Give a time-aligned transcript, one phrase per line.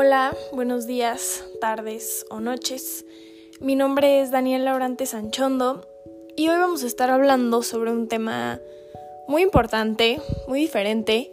[0.00, 3.04] Hola, buenos días, tardes o noches.
[3.58, 5.88] Mi nombre es Daniel Laurante Sanchondo
[6.36, 8.60] y hoy vamos a estar hablando sobre un tema
[9.26, 11.32] muy importante, muy diferente,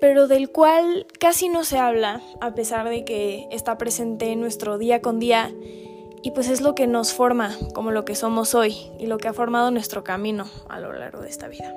[0.00, 4.78] pero del cual casi no se habla a pesar de que está presente en nuestro
[4.78, 5.52] día con día
[6.22, 9.28] y pues es lo que nos forma como lo que somos hoy y lo que
[9.28, 11.70] ha formado nuestro camino a lo largo de esta vida.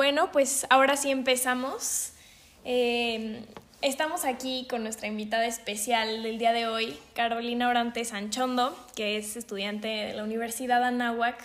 [0.00, 2.12] Bueno, pues ahora sí empezamos.
[2.64, 3.44] Eh,
[3.82, 9.36] estamos aquí con nuestra invitada especial del día de hoy, Carolina Orante Sanchondo, que es
[9.36, 11.36] estudiante de la Universidad Anáhuac,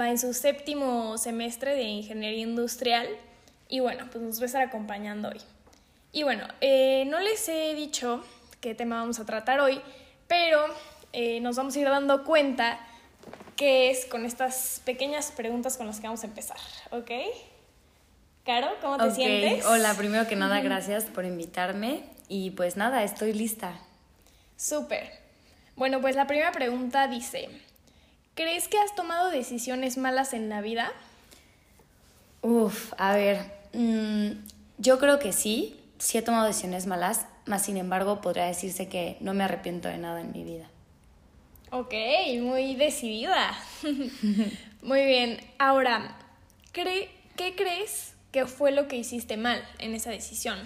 [0.00, 3.06] va en su séptimo semestre de Ingeniería Industrial
[3.68, 5.42] y bueno, pues nos va a estar acompañando hoy.
[6.10, 8.24] Y bueno, eh, no les he dicho
[8.62, 9.78] qué tema vamos a tratar hoy,
[10.26, 10.64] pero
[11.12, 12.80] eh, nos vamos a ir dando cuenta
[13.56, 16.56] que es con estas pequeñas preguntas con las que vamos a empezar,
[16.90, 17.10] ¿ok?
[18.44, 19.64] Caro, ¿cómo te sientes?
[19.64, 22.02] Hola, primero que nada, gracias por invitarme.
[22.28, 23.72] Y pues nada, estoy lista.
[24.58, 25.10] Súper.
[25.76, 27.48] Bueno, pues la primera pregunta dice,
[28.34, 30.92] ¿crees que has tomado decisiones malas en la vida?
[32.42, 33.38] Uf, a ver,
[33.72, 34.32] mm,
[34.76, 39.16] yo creo que sí, sí he tomado decisiones malas, más sin embargo podría decirse que
[39.20, 40.68] no me arrepiento de nada en mi vida.
[41.70, 41.94] Ok,
[42.40, 43.58] muy decidida.
[44.82, 45.40] muy bien.
[45.58, 46.18] Ahora,
[46.72, 47.08] ¿qué
[47.56, 50.58] crees ¿Qué fue lo que hiciste mal en esa decisión?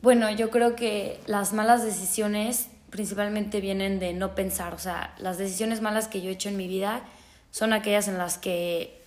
[0.00, 4.74] Bueno, yo creo que las malas decisiones principalmente vienen de no pensar.
[4.74, 7.02] O sea, las decisiones malas que yo he hecho en mi vida
[7.50, 9.02] son aquellas en las que,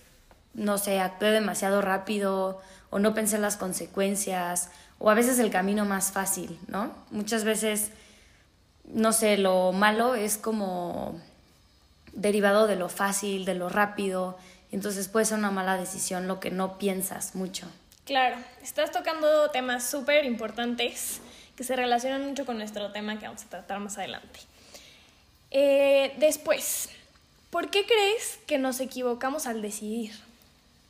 [0.52, 2.60] no sé, actué demasiado rápido
[2.90, 6.92] o no pensé en las consecuencias o a veces el camino más fácil, ¿no?
[7.10, 7.90] Muchas veces,
[8.84, 11.18] no sé, lo malo es como
[12.12, 14.36] derivado de lo fácil, de lo rápido.
[14.72, 17.66] Entonces puede ser una mala decisión lo que no piensas mucho.
[18.04, 21.22] Claro, estás tocando temas súper importantes
[21.56, 24.40] que se relacionan mucho con nuestro tema que vamos a tratar más adelante.
[25.50, 26.90] Eh, después,
[27.48, 30.12] ¿por qué crees que nos equivocamos al decidir?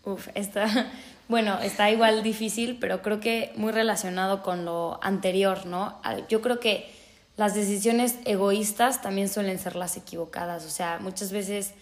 [0.05, 0.91] Uf, está,
[1.29, 6.01] bueno, está igual difícil, pero creo que muy relacionado con lo anterior, ¿no?
[6.29, 6.91] Yo creo que
[7.37, 11.75] las decisiones egoístas también suelen ser las equivocadas, o sea, muchas veces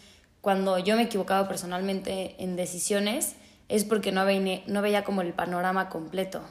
[0.42, 3.36] cuando yo me he equivocado personalmente en decisiones,
[3.72, 6.42] es porque no veía, como el panorama completo.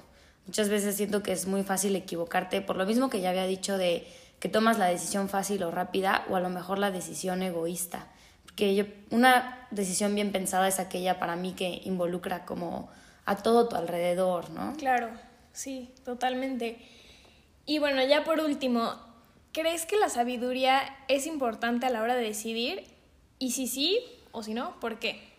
[0.47, 3.77] Muchas veces siento que es muy fácil equivocarte, por lo mismo que ya había dicho
[3.77, 4.07] de
[4.39, 8.07] que tomas la decisión fácil o rápida o a lo mejor la decisión egoísta.
[8.43, 12.89] Porque una decisión bien pensada es aquella para mí que involucra como
[13.25, 14.73] a todo tu alrededor, ¿no?
[14.77, 15.09] Claro,
[15.53, 16.79] sí, totalmente.
[17.67, 18.95] Y bueno, ya por último,
[19.51, 22.83] ¿crees que la sabiduría es importante a la hora de decidir?
[23.37, 23.99] Y si sí
[24.31, 25.30] o si no, ¿por qué?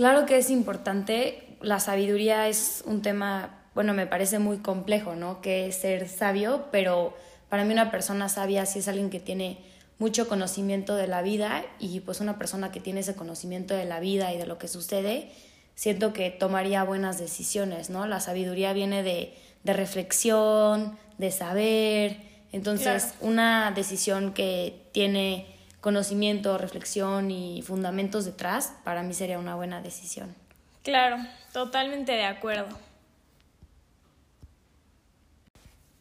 [0.00, 5.42] Claro que es importante, la sabiduría es un tema, bueno, me parece muy complejo, ¿no?
[5.42, 7.14] Que es ser sabio, pero
[7.50, 9.58] para mí una persona sabia sí es alguien que tiene
[9.98, 14.00] mucho conocimiento de la vida y pues una persona que tiene ese conocimiento de la
[14.00, 15.32] vida y de lo que sucede,
[15.74, 18.06] siento que tomaría buenas decisiones, ¿no?
[18.06, 19.34] La sabiduría viene de,
[19.64, 22.22] de reflexión, de saber,
[22.52, 29.80] entonces una decisión que tiene conocimiento, reflexión y fundamentos detrás, para mí sería una buena
[29.80, 30.34] decisión.
[30.82, 31.16] Claro,
[31.52, 32.78] totalmente de acuerdo.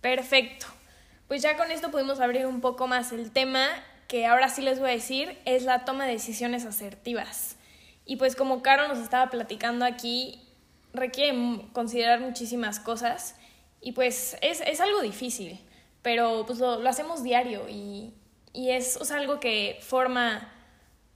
[0.01, 0.66] Perfecto.
[1.28, 3.68] Pues ya con esto pudimos abrir un poco más el tema
[4.07, 7.57] que ahora sí les voy a decir es la toma de decisiones asertivas.
[8.06, 10.41] Y pues como Caro nos estaba platicando aquí,
[10.94, 11.38] requiere
[11.73, 13.35] considerar muchísimas cosas
[13.81, 15.59] y pues es, es algo difícil,
[16.01, 18.13] pero pues lo, lo hacemos diario y,
[18.53, 20.49] y es algo que forma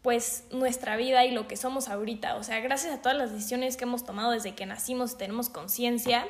[0.03, 2.35] pues nuestra vida y lo que somos ahorita.
[2.35, 5.49] O sea, gracias a todas las decisiones que hemos tomado desde que nacimos y tenemos
[5.49, 6.27] conciencia,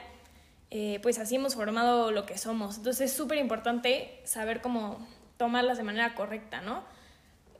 [0.69, 2.78] eh, pues así hemos formado lo que somos.
[2.78, 5.06] Entonces es súper importante saber cómo
[5.38, 6.84] tomarlas de manera correcta, ¿no?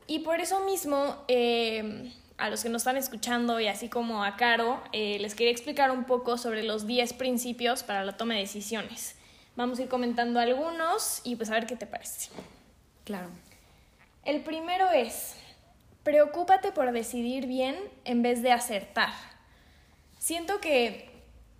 [0.05, 4.35] Y por eso mismo, eh, a los que nos están escuchando y así como a
[4.35, 8.41] Caro, eh, les quería explicar un poco sobre los 10 principios para la toma de
[8.41, 9.15] decisiones.
[9.56, 12.29] Vamos a ir comentando algunos y pues a ver qué te parece.
[13.03, 13.27] Claro.
[14.23, 15.35] El primero es,
[16.03, 19.09] preocúpate por decidir bien en vez de acertar.
[20.17, 21.11] Siento que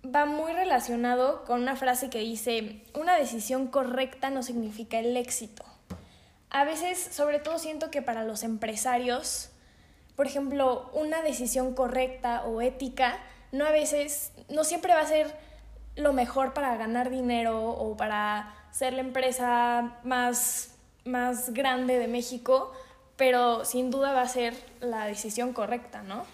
[0.04, 5.64] va muy relacionado con una frase que dice, una decisión correcta no significa el éxito.
[6.50, 9.50] A veces, sobre todo siento que para los empresarios,
[10.16, 13.18] por ejemplo, una decisión correcta o ética,
[13.52, 15.34] no a veces, no siempre va a ser
[15.96, 20.73] lo mejor para ganar dinero o para ser la empresa más
[21.04, 22.72] más grande de México,
[23.16, 26.24] pero sin duda va a ser la decisión correcta, ¿no?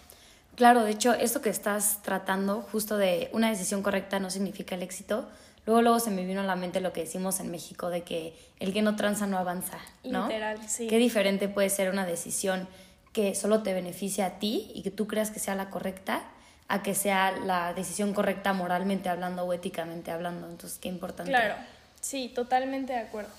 [0.57, 4.83] Claro, de hecho, esto que estás tratando, justo de una decisión correcta no significa el
[4.83, 5.29] éxito.
[5.67, 8.35] Luego, luego se me vino a la mente lo que decimos en México de que
[8.59, 10.27] el que no tranza no avanza, ¿no?
[10.27, 10.87] Literal, sí.
[10.87, 12.69] Qué diferente puede ser una decisión
[13.13, 16.23] que solo te beneficia a ti y que tú creas que sea la correcta
[16.69, 20.49] a que sea la decisión correcta moralmente hablando o éticamente hablando.
[20.49, 21.33] Entonces, qué importante.
[21.33, 21.57] Claro,
[22.01, 23.31] sí, totalmente de acuerdo.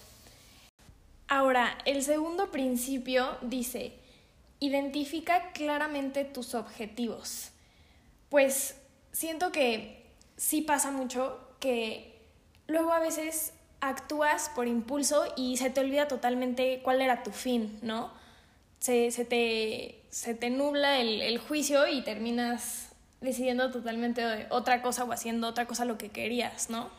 [1.32, 3.94] Ahora, el segundo principio dice,
[4.60, 7.52] identifica claramente tus objetivos.
[8.28, 8.76] Pues
[9.14, 12.20] siento que sí pasa mucho que
[12.68, 17.80] luego a veces actúas por impulso y se te olvida totalmente cuál era tu fin,
[17.82, 18.12] ¿no?
[18.80, 22.90] Se, te, se te, nubla el, el, juicio y terminas
[23.22, 26.90] decidiendo totalmente otra cosa o haciendo otra cosa lo que querías, ¿no?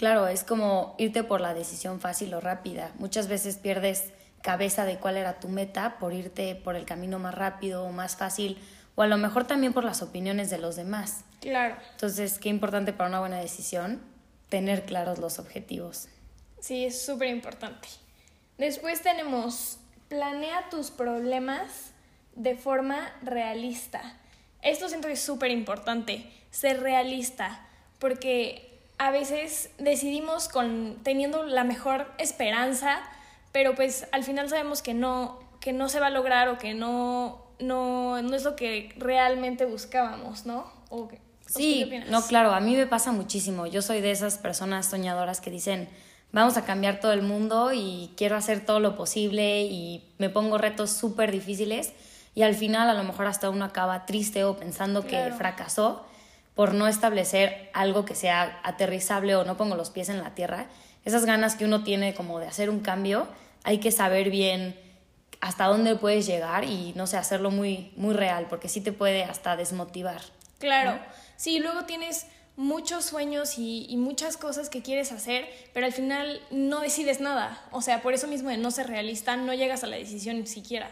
[0.00, 2.90] Claro, es como irte por la decisión fácil o rápida.
[2.98, 7.34] Muchas veces pierdes cabeza de cuál era tu meta por irte por el camino más
[7.34, 8.56] rápido o más fácil
[8.94, 11.24] o a lo mejor también por las opiniones de los demás.
[11.42, 11.76] Claro.
[11.90, 14.00] Entonces, qué importante para una buena decisión
[14.48, 16.08] tener claros los objetivos.
[16.60, 17.86] Sí, es súper importante.
[18.56, 21.92] Después tenemos, planea tus problemas
[22.36, 24.00] de forma realista.
[24.62, 27.66] Esto siento que es súper importante, ser realista,
[27.98, 28.69] porque
[29.00, 33.00] a veces decidimos con teniendo la mejor esperanza
[33.52, 36.74] pero pues al final sabemos que no, que no se va a lograr o que
[36.74, 40.70] no, no, no es lo que realmente buscábamos, ¿no?
[40.88, 41.08] O,
[41.46, 43.66] sí, no, claro, a mí me pasa muchísimo.
[43.66, 45.88] Yo soy de esas personas soñadoras que dicen,
[46.32, 50.58] vamos a cambiar todo el mundo y quiero hacer todo lo posible y me pongo
[50.58, 51.92] retos súper difíciles
[52.36, 56.06] y al final a lo mejor hasta uno acaba triste o pensando que fracasó
[56.60, 60.66] por no establecer algo que sea aterrizable o no pongo los pies en la tierra
[61.06, 63.26] esas ganas que uno tiene como de hacer un cambio,
[63.64, 64.78] hay que saber bien
[65.40, 69.24] hasta dónde puedes llegar y no sé, hacerlo muy, muy real, porque sí te puede
[69.24, 70.20] hasta desmotivar.
[70.58, 70.98] Claro,
[71.36, 72.26] sí, luego tienes
[72.58, 77.64] muchos sueños y, y, muchas cosas que quieres hacer, pero al final no decides nada.
[77.70, 80.90] O sea, por eso mismo de no ser realista, no llegas a la decisión siquiera.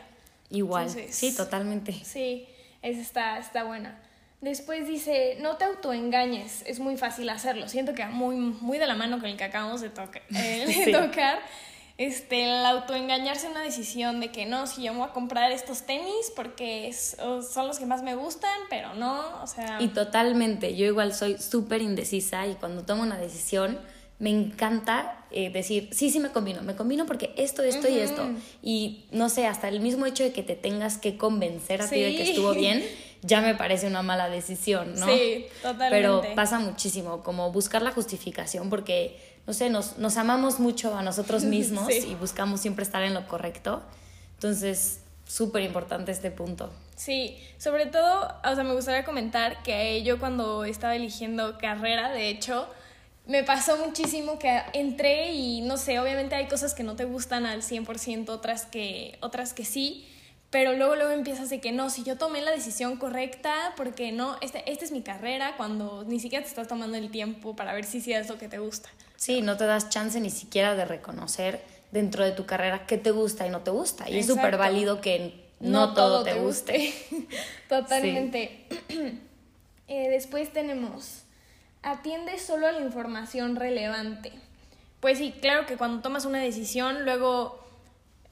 [0.48, 1.92] Igual, sí, totalmente.
[1.92, 2.48] Sí,
[2.80, 4.00] esa está, está buena.
[4.40, 7.68] Después dice, no te autoengañes, es muy fácil hacerlo.
[7.68, 9.90] Siento que muy, muy de la mano con el que acabamos de,
[10.34, 11.40] eh, tocar.
[11.96, 15.82] Este, el autoengañarse una decisión de que no, si yo me voy a comprar estos
[15.82, 19.78] tenis porque son los que más me gustan, pero no, o sea...
[19.80, 23.80] Y totalmente, yo igual soy súper indecisa y cuando tomo una decisión
[24.18, 28.28] me encanta eh, decir, sí, sí me combino, me combino porque esto, esto y esto.
[28.62, 32.00] Y no sé, hasta el mismo hecho de que te tengas que convencer a ti
[32.00, 32.84] de que estuvo bien
[33.22, 35.06] ya me parece una mala decisión, ¿no?
[35.06, 35.90] Sí, totalmente.
[35.90, 41.02] Pero pasa muchísimo, como buscar la justificación, porque, no sé, nos, nos amamos mucho a
[41.02, 43.82] nosotros mismos y buscamos siempre estar en lo correcto.
[44.34, 46.70] Entonces, súper importante este punto.
[46.96, 52.28] Sí, sobre todo, o sea, me gustaría comentar que yo cuando estaba eligiendo carrera, de
[52.28, 52.68] hecho,
[53.28, 57.46] me pasó muchísimo que entré y no sé, obviamente hay cosas que no te gustan
[57.46, 60.08] al 100%, otras que, otras que sí,
[60.50, 64.38] pero luego luego empiezas de que no, si yo tomé la decisión correcta, porque no,
[64.40, 67.84] este, esta es mi carrera, cuando ni siquiera te estás tomando el tiempo para ver
[67.84, 68.88] si sí es lo que te gusta.
[69.16, 71.60] Sí, no te das chance ni siquiera de reconocer
[71.92, 74.08] dentro de tu carrera qué te gusta y no te gusta.
[74.08, 76.94] Y es súper válido que no, todo, te guste.
[77.68, 78.66] Totalmente.
[79.88, 81.24] eh, después tenemos,
[81.82, 84.32] atiende solo a la información relevante.
[85.00, 87.64] Pues sí, claro que cuando tomas una decisión, luego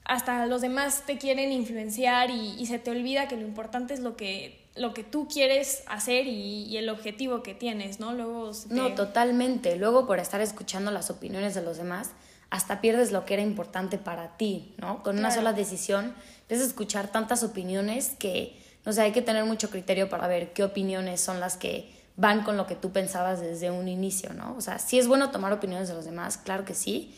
[0.04, 4.16] hasta los demás te quieren influenciar y, se te olvida que lo importante es lo
[4.16, 8.12] que, lo que tú quieres hacer y, el objetivo que tienes, ¿no?
[8.12, 9.76] Luego No, totalmente.
[9.76, 12.10] Luego por estar escuchando las opiniones de los demás,
[12.50, 15.02] hasta pierdes lo que era importante para ti, ¿no?
[15.02, 16.14] Con una sola decisión,
[16.48, 20.62] es escuchar tantas opiniones que, no sé, hay que tener mucho criterio para ver qué
[20.62, 24.54] opiniones son las que van con lo que tú pensabas desde un inicio, ¿no?
[24.56, 27.14] O sea, sí es bueno tomar opiniones de los demás, claro que sí,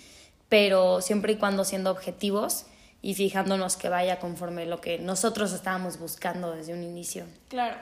[0.49, 2.67] pero siempre y cuando siendo objetivos
[3.01, 7.27] y fijándonos que vaya conforme lo que nosotros estábamos buscando desde un inicio.
[7.49, 7.77] Claro,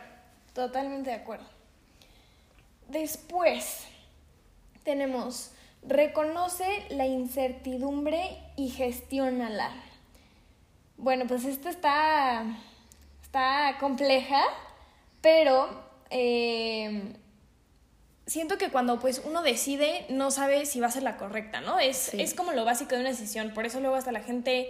[0.52, 1.46] totalmente de acuerdo.
[2.88, 3.86] Después
[4.84, 9.70] tenemos, reconoce la incertidumbre y gestiónala.
[10.98, 12.44] Bueno, pues esta está,
[13.22, 14.42] está compleja,
[15.20, 17.14] pero eh,
[18.26, 21.78] siento que cuando pues uno decide no sabe si va a ser la correcta, ¿no?
[21.78, 24.68] Es, es como lo básico de una decisión, por eso luego hasta la gente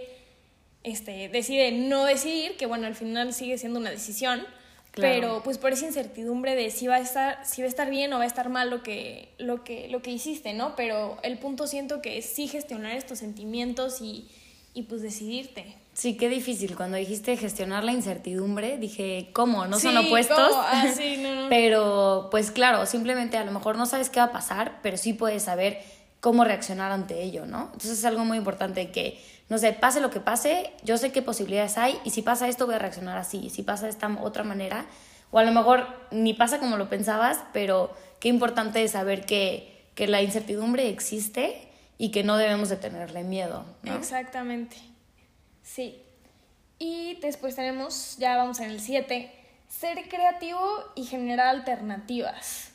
[0.83, 4.45] este, decide no decidir, que bueno, al final sigue siendo una decisión,
[4.93, 8.11] pero pues por esa incertidumbre de si va a estar, si va a estar bien
[8.13, 10.75] o va a estar mal lo que, lo que, lo que hiciste, ¿no?
[10.75, 14.27] Pero el punto siento que es sí gestionar estos sentimientos y,
[14.73, 15.75] y pues decidirte.
[15.97, 16.75] Sí, qué difícil.
[16.75, 19.65] Cuando dijiste gestionar la incertidumbre, dije, ¿cómo?
[19.65, 20.53] No son opuestos.
[20.55, 21.49] Ah, sí, no, no.
[21.49, 25.13] pero, pues claro, simplemente a lo mejor no sabes qué va a pasar, pero sí
[25.13, 25.81] puedes saber
[26.19, 27.71] cómo reaccionar ante ello, ¿no?
[27.73, 31.23] Entonces es algo muy importante que, no sé, pase lo que pase, yo sé qué
[31.23, 34.07] posibilidades hay y si pasa esto voy a reaccionar así, y si pasa de esta
[34.21, 34.85] otra manera,
[35.31, 39.89] o a lo mejor ni pasa como lo pensabas, pero qué importante es saber que,
[39.95, 43.95] que la incertidumbre existe y que no debemos de tenerle miedo, ¿no?
[43.95, 44.77] Exactamente.
[45.67, 46.01] Sí.
[46.79, 49.31] Y después tenemos, ya vamos en el 7,
[49.67, 50.59] ser creativo
[50.95, 52.71] y generar alternativas.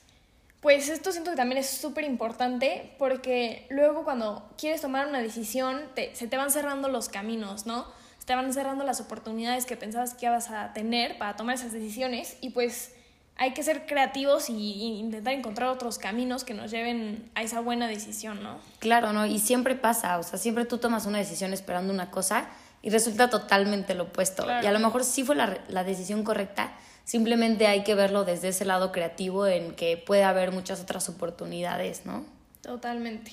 [0.60, 5.80] Pues esto siento que también es súper importante porque luego cuando quieres tomar una decisión
[6.12, 7.86] se te van cerrando los caminos, ¿no?
[8.18, 11.72] Se te van cerrando las oportunidades que pensabas que ibas a tener para tomar esas
[11.72, 12.92] decisiones y pues
[13.36, 17.88] hay que ser creativos y, intentar encontrar otros caminos que nos lleven a esa buena
[17.88, 18.58] decisión, ¿no?
[18.78, 19.26] Claro, ¿no?
[19.26, 22.48] Y siempre pasa, o sea, siempre tú tomas una decisión esperando una cosa
[22.82, 24.44] y resulta totalmente lo opuesto.
[24.62, 28.48] Y a lo mejor sí fue la, la, decisión correcta, simplemente hay que verlo desde
[28.48, 32.26] ese lado creativo en que puede haber muchas otras oportunidades, ¿no?
[32.60, 33.32] Totalmente.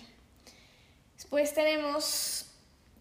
[1.15, 2.45] Después tenemos,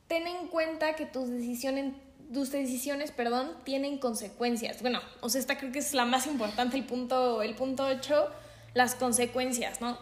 [0.09, 1.95] ten en cuenta que tus decisiones,
[2.33, 4.81] tus decisiones perdón, tienen consecuencias.
[4.81, 8.27] Bueno, o sea, esta creo que es la más importante, el punto, el punto 8,
[8.75, 9.99] las consecuencias, ¿no?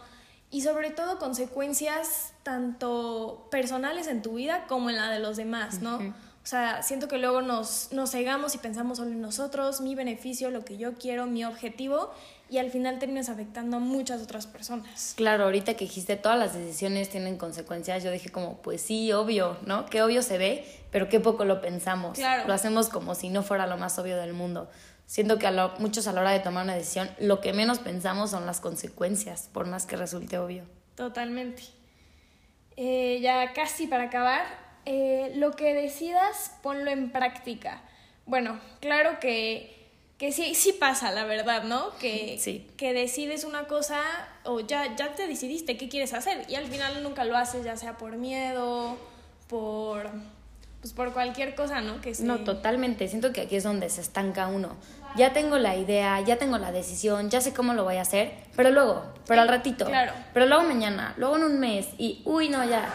[0.51, 5.81] Y sobre todo consecuencias tanto personales en tu vida como en la de los demás,
[5.81, 6.15] ¿no?
[6.47, 10.49] O sea, siento que luego nos, nos cegamos y pensamos solo en nosotros, mi beneficio,
[10.51, 12.13] lo que yo quiero, mi objetivo,
[12.49, 15.15] y al final terminas afectando a muchas otras personas.
[15.17, 19.57] Claro, ahorita que dijiste todas las decisiones tienen consecuencias, yo dije como, pues sí, obvio,
[19.67, 19.87] ¿no?
[19.87, 22.17] Qué obvio se ve, pero qué poco lo pensamos.
[22.17, 22.47] Claro.
[22.47, 24.71] Lo hacemos como si no fuera lo más obvio del mundo.
[25.07, 27.81] Siento que a lo, muchos a la hora de tomar una decisión, lo que menos
[27.81, 30.63] pensamos son las consecuencias, por más que resulte obvio.
[30.95, 31.65] Totalmente.
[32.77, 37.83] Eh, ya casi para acabar, eh, lo que decidas, ponlo en práctica.
[38.25, 39.89] Bueno, claro que,
[40.19, 41.97] que sí, sí pasa, la verdad, ¿no?
[41.99, 42.41] Que,
[42.77, 44.01] que decides una cosa
[44.45, 47.77] o ya, ya te decidiste qué quieres hacer y al final nunca lo haces, ya
[47.77, 48.97] sea por miedo,
[49.49, 50.11] por
[50.81, 52.01] pues por cualquier cosa, ¿no?
[52.01, 53.09] Que No, totalmente.
[53.09, 54.77] Siento que aquí es donde se estanca uno.
[55.17, 58.33] Ya tengo la idea, ya tengo la decisión, ya sé cómo lo voy a hacer,
[58.55, 60.13] pero luego, pero al ratito, claro.
[60.35, 62.89] pero luego mañana, luego en un mes y, uy, no, ya.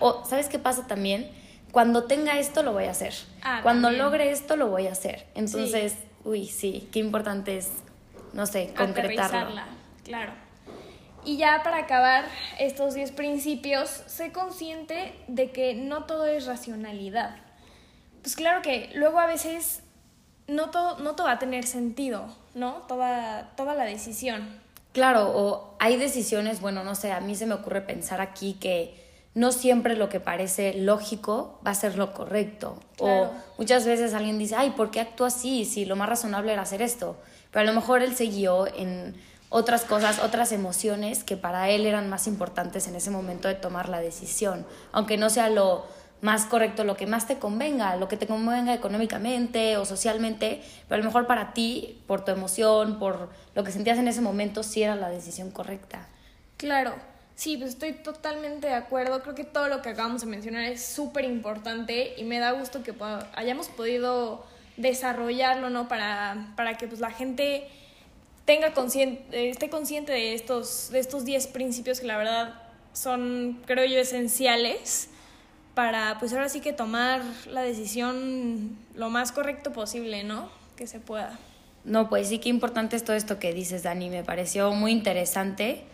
[0.00, 1.30] o, ¿sabes qué pasa también?
[1.72, 3.14] Cuando tenga esto lo voy a hacer.
[3.42, 5.26] Ah, Cuando logre esto lo voy a hacer.
[5.34, 7.70] Entonces, uy, sí, qué importante es,
[8.32, 9.60] no sé, concretarlo.
[10.04, 10.32] Claro.
[11.24, 12.24] Y ya para acabar
[12.58, 17.36] estos 10 principios, sé consciente de que no todo es racionalidad.
[18.22, 19.82] Pues claro que luego a veces
[20.50, 22.82] no todo, no todo va a tener sentido, ¿no?
[22.88, 24.48] Toda, toda la decisión.
[24.92, 28.98] Claro, o hay decisiones, bueno, no sé, a mí se me ocurre pensar aquí que
[29.34, 32.76] no siempre lo que parece lógico va a ser lo correcto.
[32.98, 36.62] O muchas veces alguien dice, ay, ¿por qué actúa así si lo más razonable era
[36.62, 37.16] hacer esto?
[37.52, 39.14] Pero a lo mejor él se guió en
[39.48, 43.88] otras cosas, otras emociones que para él eran más importantes en ese momento de tomar
[43.88, 45.86] la decisión, aunque no sea lo
[46.20, 50.96] más correcto, lo que más te convenga, lo que te convenga económicamente o socialmente, pero
[50.96, 54.62] a lo mejor para ti, por tu emoción, por lo que sentías en ese momento,
[54.62, 56.06] sí era la decisión correcta.
[56.58, 56.94] Claro,
[57.36, 60.84] sí, pues estoy totalmente de acuerdo, creo que todo lo que acabamos de mencionar es
[60.84, 62.94] súper importante y me da gusto que
[63.34, 64.44] hayamos podido
[64.76, 65.88] desarrollarlo, ¿no?
[65.88, 67.66] Para, para que pues la gente
[68.44, 72.62] tenga consciente, esté consciente de estos, de estos 10 principios que la verdad
[72.92, 75.08] son, creo yo, esenciales
[75.74, 80.50] para, pues ahora sí que tomar la decisión lo más correcto posible, ¿no?
[80.76, 81.38] Que se pueda.
[81.84, 84.10] No, pues sí, qué importante es todo esto que dices, Dani.
[84.10, 85.84] Me pareció muy interesante.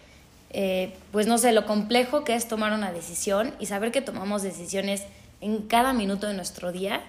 [0.50, 4.42] Eh, pues no sé, lo complejo que es tomar una decisión y saber que tomamos
[4.42, 5.04] decisiones
[5.40, 7.02] en cada minuto de nuestro día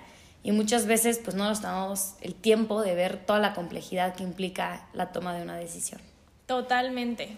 [0.43, 4.24] y muchas veces pues no nos damos el tiempo de ver toda la complejidad que
[4.24, 6.01] implica la toma de una decisión.
[6.45, 7.36] Totalmente.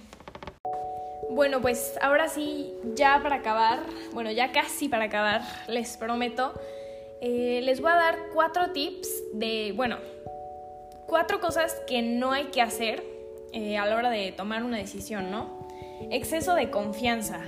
[1.30, 3.82] Bueno, pues ahora sí, ya para acabar,
[4.14, 6.54] bueno, ya casi para acabar, les prometo,
[7.22, 9.98] eh, les voy a dar cuatro tips de, bueno,
[11.06, 13.04] cuatro cosas que no hay que hacer
[13.54, 15.68] eh, a la hora de tomar una decisión, ¿no?
[16.10, 17.42] Exceso de confianza.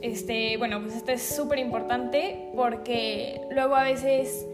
[0.00, 4.46] Este, bueno, pues este es súper importante porque luego a veces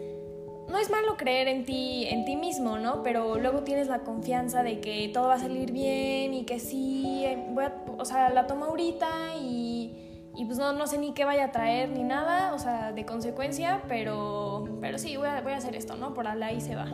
[0.75, 3.01] no es malo creer en ti, en ti mismo, ¿no?
[3.01, 7.23] Pero luego tienes la confianza de que todo va a salir bien y que sí,
[7.23, 9.93] eh, voy a, o sea, la tomo ahorita y,
[10.35, 13.05] y pues no, no, sé ni qué vaya a traer ni nada, o sea, de
[13.05, 16.13] consecuencia, pero, pero sí, voy a, voy a hacer esto, ¿no?
[16.13, 16.87] Por y se va.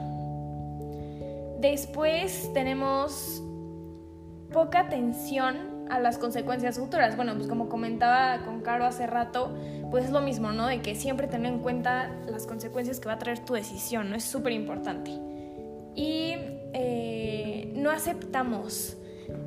[1.60, 3.42] Después tenemos
[4.54, 7.16] poca atención a las consecuencias futuras.
[7.18, 9.54] Bueno, pues como comentaba con Caro hace rato,
[9.92, 10.68] pues es lo mismo, ¿no?
[10.68, 14.16] De que siempre tener en cuenta las consecuencias que va a traer tu decisión, ¿no?
[14.16, 15.12] Es súper importante.
[15.94, 16.36] Y
[16.74, 18.96] eh, no aceptamos,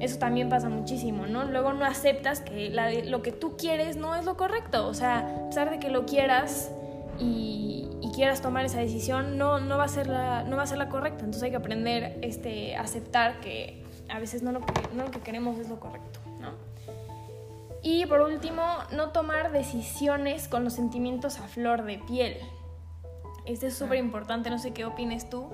[0.01, 1.45] eso también pasa muchísimo, ¿no?
[1.45, 2.71] Luego no aceptas que
[3.07, 6.05] lo que tú quieres no es lo correcto, o sea, a pesar de que lo
[6.05, 6.71] quieras
[7.19, 7.81] y,
[8.15, 10.89] quieras tomar esa decisión, no, no, va a ser la, no va a ser la
[10.89, 14.61] correcta, entonces hay que aprender este, a aceptar que a veces no lo,
[14.95, 16.21] no lo que queremos es lo correcto.
[17.85, 18.63] Y por último,
[18.93, 22.39] no tomar decisiones con los sentimientos a flor de piel.
[23.45, 25.51] Este es súper importante, no sé qué opines tú.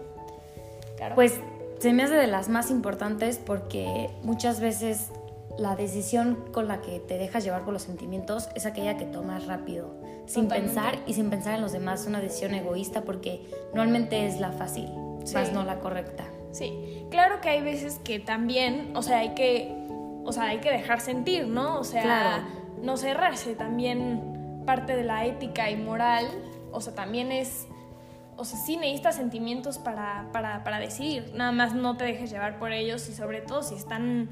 [1.17, 1.41] Pues
[1.81, 5.11] se me hace de las más importantes porque muchas veces
[5.59, 9.49] la decisión con la que te dejas llevar por los sentimientos es aquella que tomas
[9.49, 9.93] rápido,
[10.27, 12.03] sin pensar y sin pensar en los demás.
[12.03, 13.45] Es una decisión egoísta porque
[13.75, 14.89] normalmente es la fácil,
[15.35, 16.27] más no la correcta.
[16.53, 19.80] Sí, claro que hay veces que también, o sea, hay que
[20.25, 21.79] o sea, hay que dejar sentir, ¿no?
[21.79, 22.45] O sea,
[22.83, 26.27] no cerrarse, también parte de la ética y moral,
[26.73, 27.67] o sea, también es,
[28.37, 32.59] o sea, sí necesitas sentimientos para, para, para decidir, nada más no te dejes llevar
[32.59, 34.29] por ellos y sobre todo si están,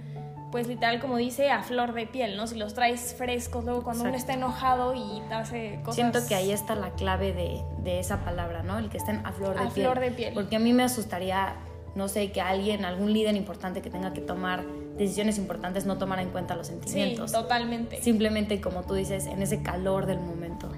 [0.50, 2.46] pues literal como dice, a flor de piel, ¿no?
[2.46, 5.96] Si los traes frescos, luego cuando uno está enojado y te hace cosas...
[5.96, 8.78] Siento que ahí está la clave de, de esa palabra, ¿no?
[8.78, 9.86] El que estén a flor de piel.
[9.86, 10.34] A flor de piel.
[10.34, 11.54] Porque a mí me asustaría,
[11.94, 14.64] no sé, que alguien, algún líder importante que tenga que tomar
[14.98, 17.30] decisiones importantes no tomar en cuenta los sentimientos.
[17.30, 18.02] Sí, totalmente.
[18.02, 20.70] Simplemente, como tú dices, en ese calor del momento.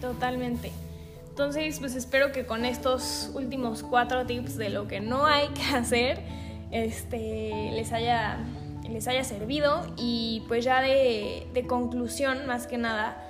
[0.00, 0.72] Totalmente.
[1.28, 5.62] Entonces, pues espero que con estos últimos cuatro tips de lo que no hay que
[5.76, 6.20] hacer,
[6.72, 8.38] este, les haya,
[8.90, 9.86] les haya servido.
[9.96, 13.24] Y pues ya de, de conclusión, más que nada,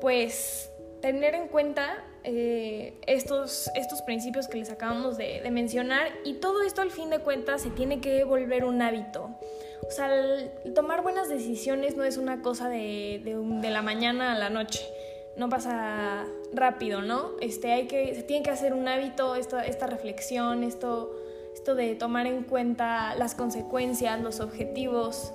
[0.00, 6.62] pues tener en cuenta eh, estos, estos principios que les acabamos de, mencionar y todo
[6.62, 9.30] esto al fin de cuentas se tiene que volver un hábito.
[9.86, 10.08] O sea,
[10.74, 14.80] tomar buenas decisiones no es una cosa de, de, la mañana a la noche,
[15.36, 17.32] no pasa rápido, ¿no?
[17.42, 21.14] Este, hay que, se tiene que hacer un hábito, esta, esta reflexión, esto,
[21.52, 25.34] esto de tomar en cuenta las consecuencias, los objetivos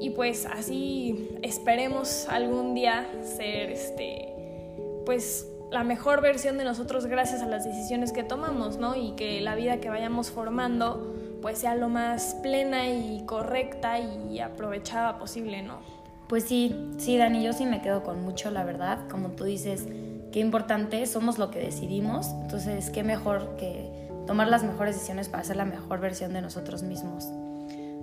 [0.00, 4.34] y pues así esperemos algún día ser este
[5.04, 8.94] pues la mejor versión de nosotros gracias a las decisiones que tomamos, ¿no?
[8.94, 14.38] Y que la vida que vayamos formando pues sea lo más plena y correcta y
[14.38, 15.80] aprovechada posible, ¿no?
[16.28, 19.00] Pues sí, sí, Dani, yo sí me quedo con mucho, la verdad.
[19.10, 19.86] Como tú dices,
[20.32, 25.42] qué importante, somos lo que decidimos, entonces qué mejor que tomar las mejores decisiones para
[25.42, 27.28] ser la mejor versión de nosotros mismos.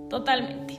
[0.09, 0.77] Totalmente.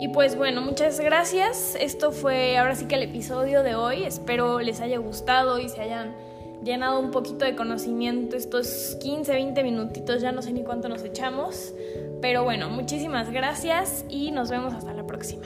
[0.00, 1.76] Y pues bueno, muchas gracias.
[1.78, 4.04] Esto fue ahora sí que el episodio de hoy.
[4.04, 6.16] Espero les haya gustado y se hayan
[6.64, 10.22] llenado un poquito de conocimiento estos 15, 20 minutitos.
[10.22, 11.74] Ya no sé ni cuánto nos echamos.
[12.22, 15.44] Pero bueno, muchísimas gracias y nos vemos hasta la próxima.